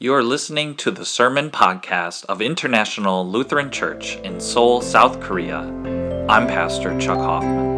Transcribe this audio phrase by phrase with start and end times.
[0.00, 5.62] You are listening to the Sermon Podcast of International Lutheran Church in Seoul, South Korea.
[6.28, 7.77] I'm Pastor Chuck Hoffman.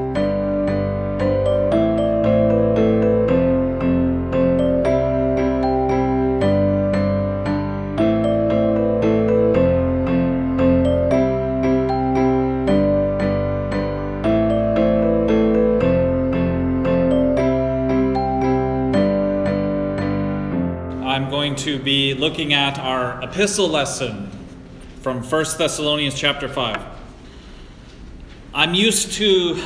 [21.10, 24.30] To be looking at our epistle lesson
[25.00, 26.80] from 1 Thessalonians chapter 5.
[28.54, 29.60] I'm used to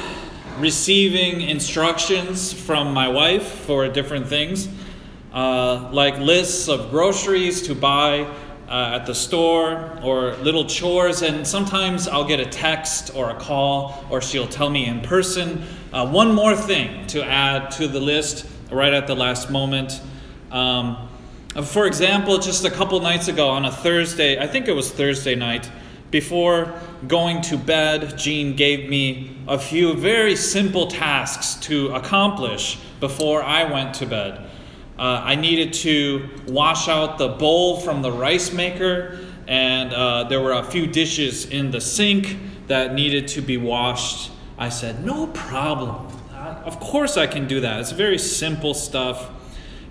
[0.58, 4.70] receiving instructions from my wife for different things,
[5.34, 8.22] uh, like lists of groceries to buy
[8.66, 13.34] uh, at the store or little chores, and sometimes I'll get a text or a
[13.34, 18.00] call, or she'll tell me in person uh, one more thing to add to the
[18.00, 20.00] list right at the last moment.
[20.50, 21.10] Um,
[21.62, 25.34] for example, just a couple nights ago on a Thursday, I think it was Thursday
[25.34, 25.70] night,
[26.10, 26.72] before
[27.08, 33.64] going to bed, Jean gave me a few very simple tasks to accomplish before I
[33.64, 34.38] went to bed.
[34.96, 39.18] Uh, I needed to wash out the bowl from the rice maker,
[39.48, 42.36] and uh, there were a few dishes in the sink
[42.68, 44.30] that needed to be washed.
[44.56, 46.16] I said, No problem.
[46.32, 47.80] Uh, of course, I can do that.
[47.80, 49.30] It's very simple stuff.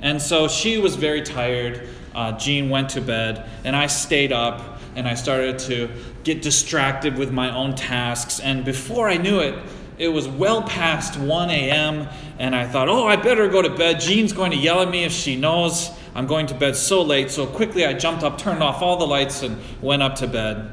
[0.03, 1.87] And so she was very tired.
[2.13, 5.89] Uh, Jean went to bed, and I stayed up and I started to
[6.23, 8.39] get distracted with my own tasks.
[8.39, 9.57] And before I knew it,
[9.97, 13.99] it was well past 1 a.m., and I thought, oh, I better go to bed.
[13.99, 17.31] Jean's going to yell at me if she knows I'm going to bed so late.
[17.31, 20.71] So quickly I jumped up, turned off all the lights, and went up to bed.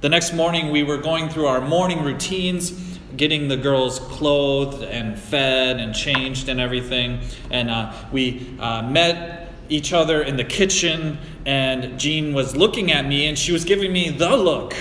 [0.00, 5.18] The next morning, we were going through our morning routines getting the girls clothed and
[5.18, 7.20] fed and changed and everything.
[7.50, 13.06] And uh, we uh, met each other in the kitchen, and Jean was looking at
[13.06, 14.74] me and she was giving me the look.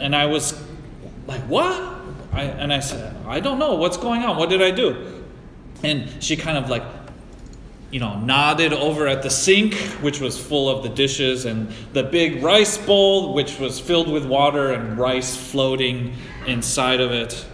[0.00, 0.60] And I was
[1.26, 1.90] like, What?
[2.32, 3.74] I, and I said, I don't know.
[3.74, 4.38] What's going on?
[4.38, 5.22] What did I do?
[5.82, 6.82] And she kind of like
[7.92, 12.02] you know, nodded over at the sink, which was full of the dishes, and the
[12.02, 16.14] big rice bowl, which was filled with water and rice floating
[16.46, 17.46] inside of it.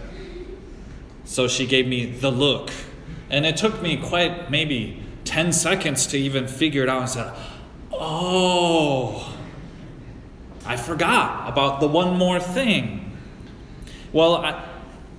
[1.25, 2.71] So she gave me the look.
[3.29, 7.33] And it took me quite maybe 10 seconds to even figure it out and said,
[7.91, 9.35] Oh,
[10.65, 13.17] I forgot about the one more thing.
[14.11, 14.65] Well, I,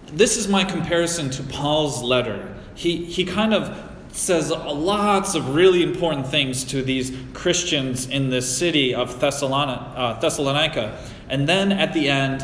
[0.06, 2.56] this is my comparison to Paul's letter.
[2.74, 8.56] He, he kind of says lots of really important things to these Christians in this
[8.56, 10.98] city of uh, Thessalonica.
[11.28, 12.42] And then at the end,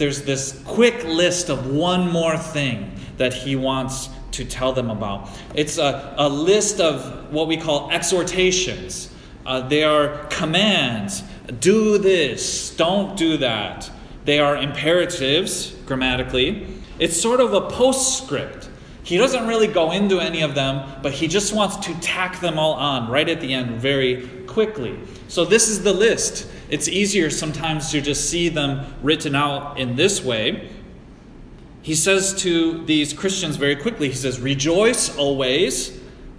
[0.00, 5.28] there's this quick list of one more thing that he wants to tell them about.
[5.54, 9.14] It's a, a list of what we call exhortations.
[9.46, 11.22] Uh, they are commands
[11.60, 13.90] do this, don't do that.
[14.24, 16.66] They are imperatives, grammatically.
[16.98, 18.70] It's sort of a postscript
[19.10, 22.60] he doesn't really go into any of them, but he just wants to tack them
[22.60, 24.98] all on right at the end very quickly.
[25.26, 26.46] So, this is the list.
[26.70, 30.70] It's easier sometimes to just see them written out in this way.
[31.82, 35.98] He says to these Christians very quickly, he says, Rejoice always,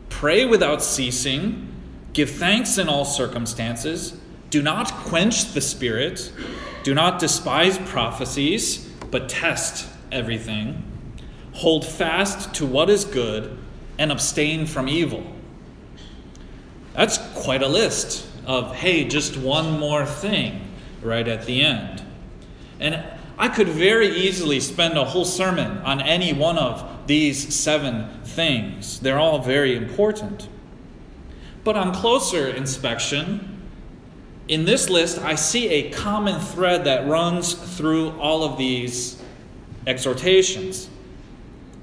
[0.09, 1.67] pray without ceasing,
[2.13, 4.17] give thanks in all circumstances,
[4.49, 6.31] do not quench the spirit,
[6.83, 10.83] do not despise prophecies, but test everything
[11.53, 13.57] hold fast to what is good,
[13.97, 15.23] and abstain from evil.
[16.93, 20.67] That's quite a list of, hey, just one more thing
[21.01, 22.03] right at the end.
[22.79, 23.03] And
[23.37, 28.99] I could very easily spend a whole sermon on any one of these seven things.
[28.99, 30.47] They're all very important.
[31.63, 33.61] But on closer inspection,
[34.47, 39.21] in this list, I see a common thread that runs through all of these
[39.87, 40.89] exhortations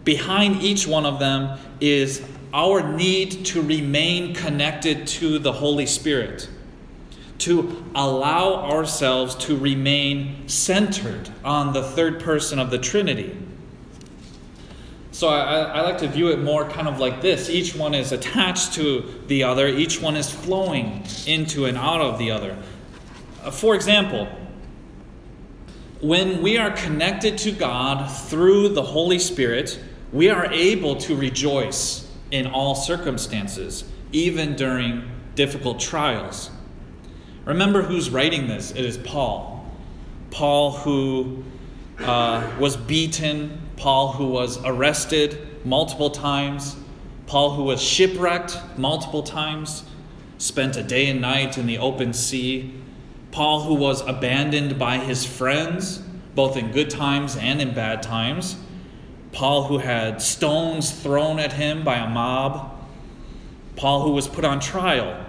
[0.08, 6.48] behind each one of them is our need to remain connected to the Holy Spirit,
[7.38, 13.36] to allow ourselves to remain centered on the third person of the Trinity.
[15.12, 17.50] So I, I, like to view it more kind of like this.
[17.50, 22.18] Each one is attached to the other, each one is flowing into and out of
[22.18, 22.56] the other.
[23.42, 24.28] Uh, for example,
[26.00, 32.07] when we are connected to God through the Holy Spirit, we are able to rejoice
[32.30, 36.50] in all circumstances, even during difficult trials.
[37.44, 38.72] Remember who's writing this?
[38.72, 39.66] It is Paul.
[40.30, 41.44] Paul, who
[42.00, 46.76] uh, was beaten, Paul, who was arrested multiple times,
[47.26, 49.84] Paul, who was shipwrecked multiple times.
[50.38, 52.72] spent a day and night in the open sea,
[53.32, 55.98] Paul, who was abandoned by his friends,
[56.34, 58.56] both in good times and in bad times,
[59.32, 62.74] Paul, who had stones thrown at him by a mob,
[63.76, 65.24] Paul, who was put on trial.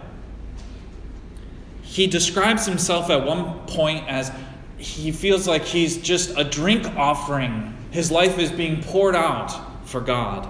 [1.82, 4.32] He describes himself at one point as
[4.78, 7.76] he feels like he's just a drink offering.
[7.92, 10.48] His life is being poured out for God.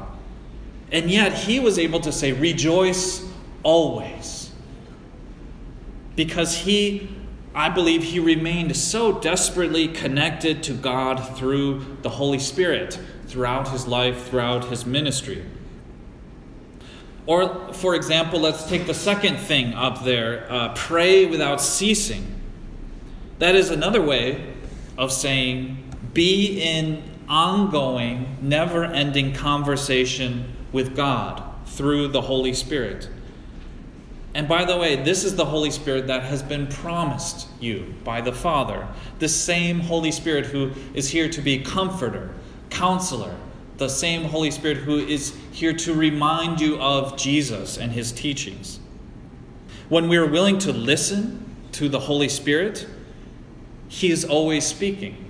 [0.91, 3.27] And yet he was able to say, Rejoice
[3.63, 4.51] always.
[6.15, 7.09] Because he,
[7.55, 12.99] I believe, he remained so desperately connected to God through the Holy Spirit
[13.29, 15.45] throughout his life, throughout his ministry.
[17.25, 22.41] Or, for example, let's take the second thing up there uh, pray without ceasing.
[23.37, 24.53] That is another way
[24.97, 25.77] of saying
[26.13, 33.07] be in ongoing, never ending conversation with God through the Holy Spirit.
[34.33, 38.21] And by the way, this is the Holy Spirit that has been promised you by
[38.21, 38.87] the Father.
[39.19, 42.33] The same Holy Spirit who is here to be comforter,
[42.69, 43.35] counselor,
[43.77, 48.79] the same Holy Spirit who is here to remind you of Jesus and his teachings.
[49.89, 52.87] When we are willing to listen to the Holy Spirit,
[53.87, 55.25] he is always speaking.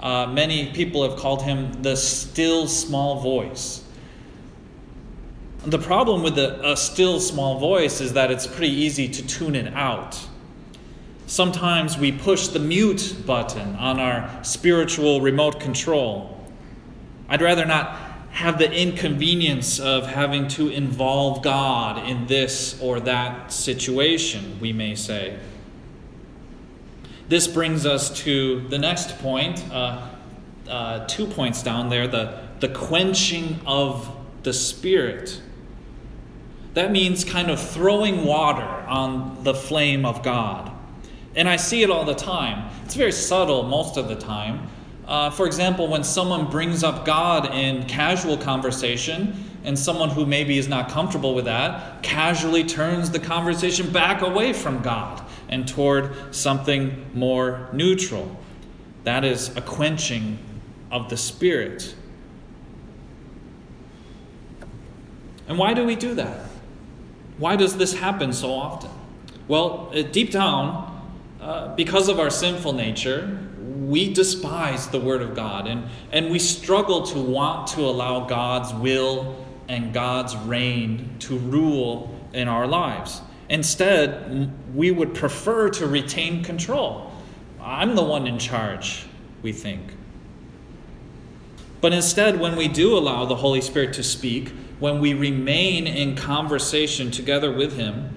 [0.00, 3.84] Uh, many people have called him the still small voice.
[5.64, 9.54] The problem with the, a still small voice is that it's pretty easy to tune
[9.54, 10.20] it out.
[11.26, 16.33] Sometimes we push the mute button on our spiritual remote control.
[17.28, 17.98] I'd rather not
[18.30, 24.96] have the inconvenience of having to involve God in this or that situation, we may
[24.96, 25.38] say.
[27.28, 30.08] This brings us to the next point, uh,
[30.68, 35.40] uh, two points down there the, the quenching of the Spirit.
[36.74, 40.72] That means kind of throwing water on the flame of God.
[41.36, 42.70] And I see it all the time.
[42.84, 44.68] It's very subtle most of the time.
[45.06, 50.58] Uh, for example, when someone brings up God in casual conversation, and someone who maybe
[50.58, 56.34] is not comfortable with that casually turns the conversation back away from God and toward
[56.34, 58.36] something more neutral.
[59.04, 60.38] That is a quenching
[60.90, 61.94] of the Spirit.
[65.48, 66.46] And why do we do that?
[67.38, 68.90] Why does this happen so often?
[69.48, 70.90] Well, uh, deep down,
[71.40, 73.38] uh, because of our sinful nature,
[73.88, 78.72] we despise the Word of God and, and we struggle to want to allow God's
[78.74, 83.20] will and God's reign to rule in our lives.
[83.48, 87.12] Instead, we would prefer to retain control.
[87.60, 89.06] I'm the one in charge,
[89.42, 89.82] we think.
[91.80, 96.16] But instead, when we do allow the Holy Spirit to speak, when we remain in
[96.16, 98.13] conversation together with Him,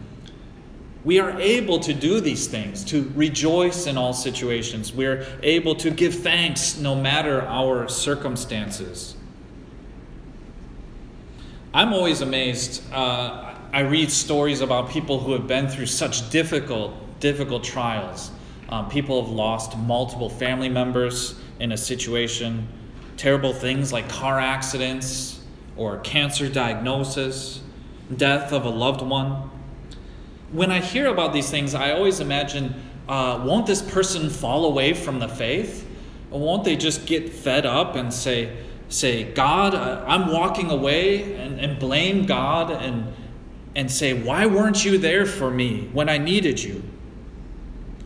[1.03, 4.91] we are able to do these things, to rejoice in all situations.
[4.91, 9.15] We're able to give thanks no matter our circumstances.
[11.73, 12.81] I'm always amazed.
[12.91, 18.31] Uh, I read stories about people who have been through such difficult, difficult trials.
[18.69, 22.67] Um, people have lost multiple family members in a situation,
[23.15, 25.39] terrible things like car accidents
[25.75, 27.61] or cancer diagnosis,
[28.15, 29.49] death of a loved one
[30.51, 32.73] when I hear about these things, I always imagine
[33.07, 35.87] uh, won't this person fall away from the faith?
[36.31, 38.57] Or won't they just get fed up and say,
[38.89, 43.13] say God, I'm walking away and, and blame God and,
[43.75, 46.83] and say, Why weren't you there for me when I needed you?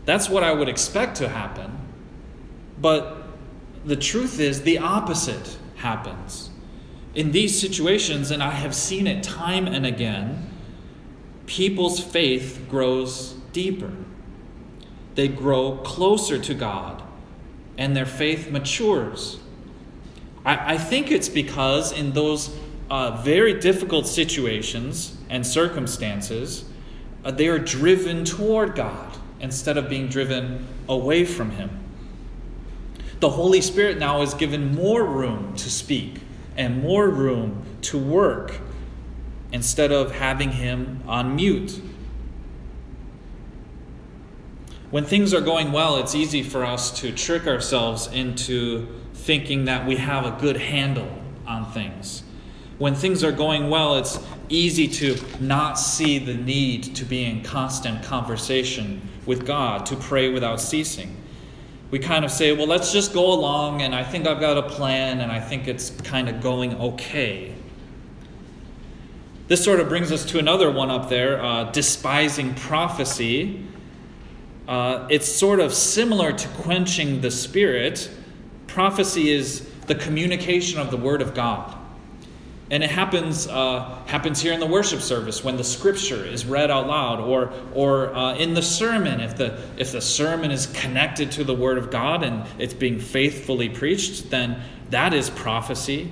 [0.04, 1.78] That's what I would expect to happen.
[2.80, 3.24] But
[3.84, 6.50] the truth is, the opposite happens.
[7.14, 10.51] In these situations, and I have seen it time and again,
[11.46, 13.92] people's faith grows deeper.
[15.14, 17.02] They grow closer to God,
[17.76, 19.38] and their faith matures.
[20.44, 22.56] I, I think it's because in those
[22.90, 26.64] uh, very difficult situations and circumstances,
[27.24, 31.78] uh, they are driven toward God instead of being driven away from Him.
[33.20, 36.20] The Holy Spirit now is given more room to speak
[36.56, 38.60] and more room to work
[39.52, 41.80] instead of having him on mute.
[44.90, 49.86] When things are going well, it's easy for us to trick ourselves into thinking that
[49.86, 51.08] we have a good handle
[51.46, 52.24] on things.
[52.78, 54.18] When things are going well, it's
[54.48, 60.28] easy to not see the need to be in constant conversation with God, to pray
[60.28, 61.16] without ceasing.
[61.90, 64.62] We kind of say, well, let's just go along, and I think I've got a
[64.62, 67.54] plan, and I think it's kind of going okay.
[69.52, 73.62] This sort of brings us to another one up there uh, despising prophecy.
[74.66, 78.10] Uh, it's sort of similar to quenching the spirit.
[78.66, 81.76] Prophecy is the communication of the Word of God.
[82.70, 86.70] And it happens, uh, happens here in the worship service when the scripture is read
[86.70, 91.30] out loud, or, or uh, in the sermon, if the, if the sermon is connected
[91.32, 96.10] to the Word of God and it's being faithfully preached, then that is prophecy.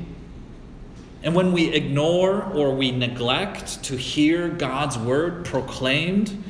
[1.23, 6.43] And when we ignore or we neglect to hear God's Word proclaimed,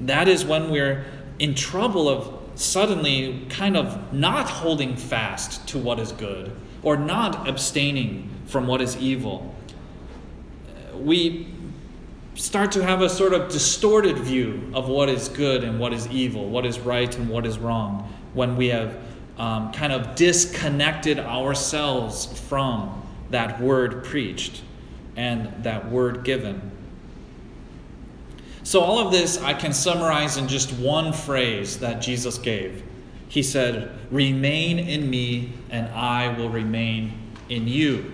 [0.00, 1.06] that is when we're
[1.38, 7.48] in trouble of suddenly kind of not holding fast to what is good or not
[7.48, 9.54] abstaining from what is evil.
[10.94, 11.46] We
[12.34, 16.06] start to have a sort of distorted view of what is good and what is
[16.08, 18.96] evil, what is right and what is wrong, when we have
[19.38, 24.62] um, kind of disconnected ourselves from that word preached
[25.16, 26.70] and that word given.
[28.62, 32.82] So, all of this I can summarize in just one phrase that Jesus gave.
[33.28, 37.14] He said, Remain in me, and I will remain
[37.48, 38.12] in you.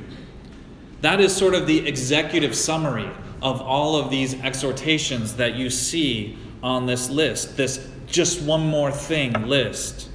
[1.00, 3.10] That is sort of the executive summary
[3.42, 8.90] of all of these exhortations that you see on this list, this just one more
[8.90, 10.08] thing list.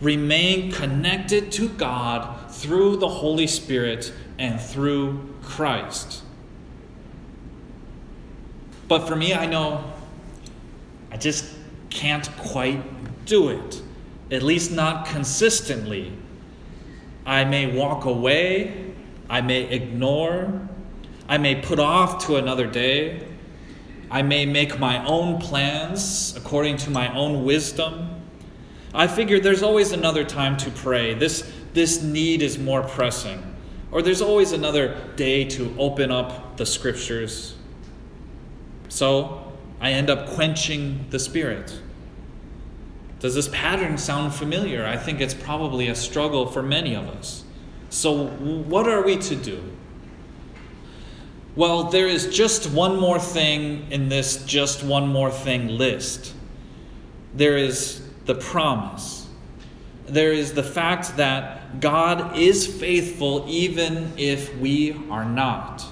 [0.00, 6.22] Remain connected to God through the Holy Spirit and through Christ.
[8.88, 9.84] But for me, I know
[11.10, 11.54] I just
[11.90, 12.82] can't quite
[13.24, 13.82] do it,
[14.30, 16.12] at least not consistently.
[17.24, 18.92] I may walk away,
[19.30, 20.68] I may ignore,
[21.28, 23.26] I may put off to another day,
[24.10, 28.22] I may make my own plans according to my own wisdom.
[28.92, 31.14] I figure there's always another time to pray.
[31.14, 33.53] This, this need is more pressing.
[33.94, 37.54] Or there's always another day to open up the scriptures.
[38.88, 41.80] So I end up quenching the Spirit.
[43.20, 44.84] Does this pattern sound familiar?
[44.84, 47.44] I think it's probably a struggle for many of us.
[47.88, 49.62] So, what are we to do?
[51.54, 56.34] Well, there is just one more thing in this just one more thing list.
[57.32, 59.23] There is the promise.
[60.06, 65.84] There is the fact that God is faithful even if we are not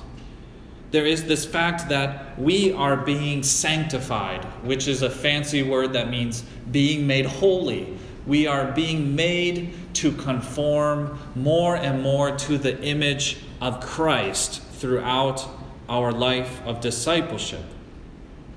[0.92, 6.10] there is this fact that we are being sanctified, which is a fancy word that
[6.10, 7.96] means being made holy.
[8.26, 15.48] We are being made to conform more and more to the image of Christ throughout
[15.88, 17.64] our life of discipleship.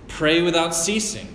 [0.09, 1.34] Pray without ceasing.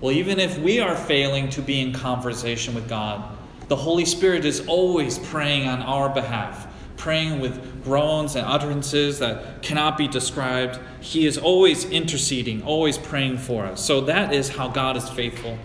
[0.00, 3.36] Well, even if we are failing to be in conversation with God,
[3.68, 6.66] the Holy Spirit is always praying on our behalf
[7.00, 10.78] praying with groans and utterances that cannot be described.
[11.00, 13.82] He is always interceding, always praying for us.
[13.82, 15.58] So that is how God is faithful.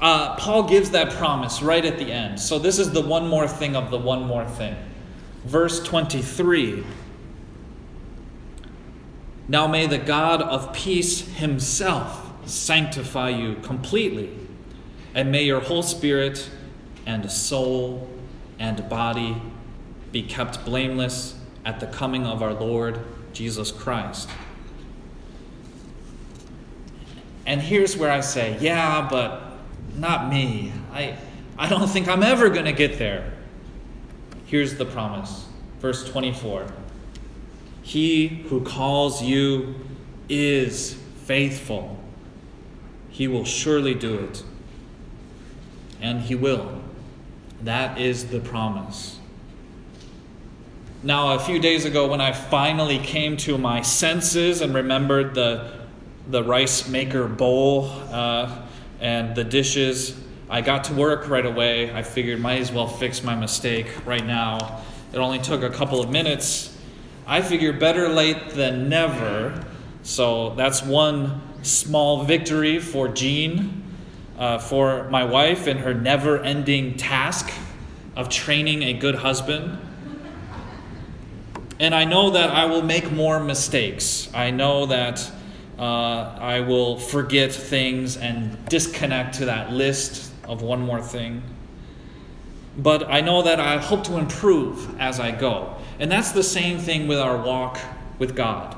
[0.00, 2.40] Uh, Paul gives that promise right at the end.
[2.40, 4.76] So this is the one more thing of the one more thing.
[5.44, 6.84] Verse 23
[9.46, 14.30] Now may the God of peace himself sanctify you completely,
[15.14, 16.48] and may your whole spirit
[17.06, 18.08] and soul
[18.58, 19.40] and body
[20.12, 23.00] be kept blameless at the coming of our Lord
[23.32, 24.28] Jesus Christ.
[27.46, 29.42] And here's where I say, yeah, but
[29.96, 30.72] not me.
[30.92, 31.16] I,
[31.56, 33.32] I don't think I'm ever going to get there.
[34.46, 35.46] Here's the promise.
[35.80, 36.66] Verse 24
[37.82, 39.74] He who calls you
[40.28, 41.97] is faithful.
[43.18, 44.44] He will surely do it.
[46.00, 46.80] And he will.
[47.64, 49.18] That is the promise.
[51.02, 55.68] Now, a few days ago, when I finally came to my senses and remembered the,
[56.28, 58.62] the rice maker bowl uh,
[59.00, 60.16] and the dishes,
[60.48, 61.92] I got to work right away.
[61.92, 64.80] I figured might as well fix my mistake right now.
[65.12, 66.72] It only took a couple of minutes.
[67.26, 69.64] I figure better late than never.
[70.04, 73.84] So that's one small victory for Jean,
[74.38, 77.50] uh, for my wife and her never ending task
[78.16, 79.78] of training a good husband.
[81.80, 84.28] And I know that I will make more mistakes.
[84.34, 85.30] I know that
[85.78, 85.82] uh,
[86.40, 91.42] I will forget things and disconnect to that list of one more thing.
[92.76, 95.76] But I know that I hope to improve as I go.
[96.00, 97.78] And that's the same thing with our walk
[98.18, 98.77] with God.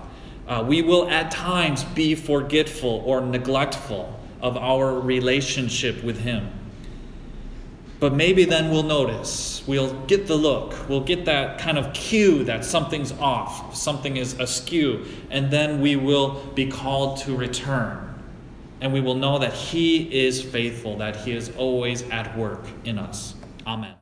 [0.51, 6.51] Uh, we will at times be forgetful or neglectful of our relationship with Him.
[8.01, 12.43] But maybe then we'll notice, we'll get the look, we'll get that kind of cue
[12.45, 18.07] that something's off, something is askew, and then we will be called to return.
[18.81, 22.99] And we will know that He is faithful, that He is always at work in
[22.99, 23.37] us.
[23.67, 24.00] Amen.